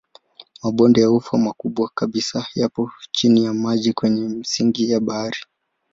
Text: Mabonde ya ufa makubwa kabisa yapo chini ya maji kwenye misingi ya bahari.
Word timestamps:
Mabonde 0.63 0.97
ya 1.03 1.11
ufa 1.11 1.37
makubwa 1.37 1.89
kabisa 1.95 2.47
yapo 2.55 2.91
chini 3.11 3.43
ya 3.45 3.53
maji 3.53 3.93
kwenye 3.93 4.21
misingi 4.29 4.91
ya 4.91 4.99
bahari. 4.99 5.39